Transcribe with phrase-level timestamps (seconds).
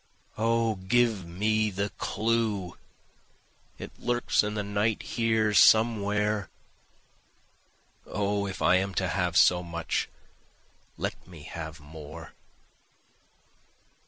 [0.39, 2.75] O give me the clue!
[3.77, 6.49] (it lurks in the night here somewhere,)
[8.07, 10.09] O if I am to have so much,
[10.97, 12.33] let me have more!